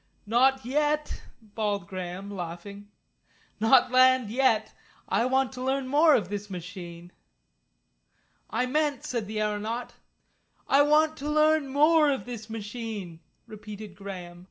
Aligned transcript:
"Not 0.25 0.65
yet," 0.65 1.21
bawled 1.43 1.85
Graham, 1.85 2.31
laughing. 2.31 2.87
"Not 3.59 3.91
land 3.91 4.31
yet. 4.31 4.73
I 5.07 5.25
want 5.25 5.51
to 5.53 5.61
learn 5.63 5.87
more 5.87 6.15
of 6.15 6.27
this 6.27 6.49
machine." 6.49 7.11
"I 8.49 8.65
meant" 8.65 9.03
said 9.05 9.27
the 9.27 9.39
aeronaut. 9.39 9.93
"I 10.67 10.81
want 10.81 11.17
to 11.17 11.29
learn 11.29 11.67
more 11.67 12.09
of 12.09 12.25
this 12.25 12.49
machine," 12.49 13.19
repeated 13.45 13.93
Graham. 13.95 14.39